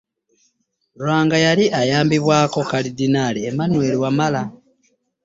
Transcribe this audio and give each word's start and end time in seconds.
Lwanga 0.99 1.37
yali 1.45 1.65
ayambibwako 1.79 2.59
Kalidinaali 2.69 3.39
Emmanuel 3.49 3.95
Wamala. 4.03 4.43